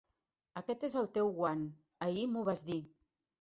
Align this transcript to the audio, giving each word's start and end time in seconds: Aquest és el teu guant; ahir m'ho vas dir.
Aquest 0.61 0.85
és 0.87 0.95
el 1.01 1.09
teu 1.17 1.29
guant; 1.41 1.61
ahir 2.07 2.25
m'ho 2.33 2.45
vas 2.49 2.65
dir. 2.73 2.81